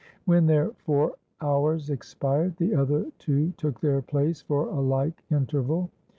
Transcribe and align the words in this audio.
When 0.25 0.47
their 0.47 0.71
four 0.79 1.13
hours 1.41 1.91
expired, 1.91 2.57
the 2.57 2.73
other 2.73 3.05
two 3.19 3.53
took 3.55 3.79
their 3.81 4.01
place 4.01 4.41
for 4.41 4.67
a 4.67 4.79
like 4.81 5.21
interval. 5.29 5.91